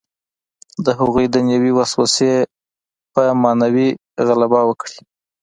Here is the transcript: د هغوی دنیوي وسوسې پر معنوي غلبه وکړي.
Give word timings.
د 0.85 0.87
هغوی 0.99 1.25
دنیوي 1.35 1.71
وسوسې 1.75 2.31
پر 3.13 3.27
معنوي 3.43 3.89
غلبه 4.27 4.61
وکړي. 4.65 4.99